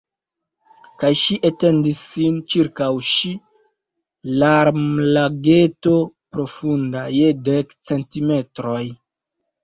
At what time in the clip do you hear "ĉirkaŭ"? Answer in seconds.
2.53-2.87